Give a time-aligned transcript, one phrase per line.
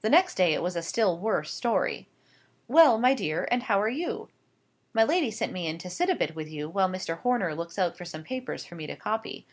[0.00, 2.08] The next day it was a still worse story.
[2.66, 3.46] "Well, my dear!
[3.48, 4.28] and how are you?
[4.92, 7.18] My lady sent me in to sit a bit with you, while Mr.
[7.20, 9.46] Horner looks out some papers for me to copy.